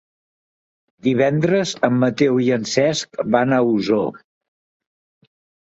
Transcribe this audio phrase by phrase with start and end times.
[1.07, 4.13] Divendres en Mateu i en Cesc van a Osor.